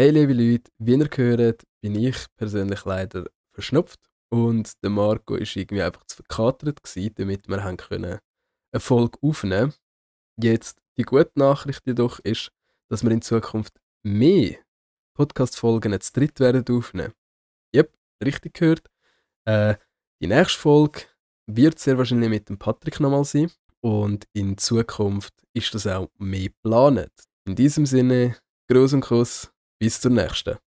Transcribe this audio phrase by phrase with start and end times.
[0.00, 5.54] Hey liebe Leute, wie ihr gehört, bin ich persönlich leider verschnupft und der Marco ist
[5.56, 8.18] irgendwie einfach zu verkatert gewesen, damit wir haben können
[8.72, 9.74] eine Folge aufnehmen.
[10.42, 12.50] Jetzt die gute Nachricht jedoch ist,
[12.88, 14.56] dass wir in Zukunft mehr
[15.18, 17.12] Podcast-Folgen zu dritt werden aufnehmen.
[17.76, 17.94] Yep,
[18.24, 18.86] richtig gehört.
[19.44, 19.74] Äh,
[20.22, 21.02] die nächste Folge
[21.46, 26.48] wird sehr wahrscheinlich mit dem Patrick nochmal sein und in Zukunft ist das auch mehr
[26.48, 27.12] geplant.
[27.46, 30.58] In diesem Sinne, Gruß und Kuss, bis zur nächsten.